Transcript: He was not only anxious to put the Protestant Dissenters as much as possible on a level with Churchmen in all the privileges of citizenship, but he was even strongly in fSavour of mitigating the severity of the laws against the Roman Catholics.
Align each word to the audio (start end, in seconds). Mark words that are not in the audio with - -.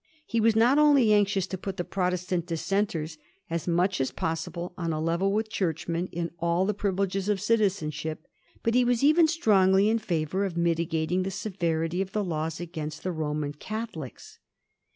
He 0.25 0.41
was 0.41 0.55
not 0.55 0.79
only 0.79 1.13
anxious 1.13 1.45
to 1.45 1.59
put 1.59 1.77
the 1.77 1.83
Protestant 1.83 2.47
Dissenters 2.47 3.19
as 3.51 3.67
much 3.67 4.01
as 4.01 4.09
possible 4.09 4.73
on 4.75 4.91
a 4.91 4.99
level 4.99 5.31
with 5.31 5.47
Churchmen 5.51 6.09
in 6.11 6.31
all 6.39 6.65
the 6.65 6.73
privileges 6.73 7.29
of 7.29 7.39
citizenship, 7.39 8.25
but 8.63 8.73
he 8.73 8.83
was 8.83 9.03
even 9.03 9.27
strongly 9.27 9.89
in 9.89 9.99
fSavour 9.99 10.43
of 10.43 10.57
mitigating 10.57 11.21
the 11.21 11.29
severity 11.29 12.01
of 12.01 12.13
the 12.13 12.23
laws 12.23 12.59
against 12.59 13.03
the 13.03 13.11
Roman 13.11 13.53
Catholics. 13.53 14.39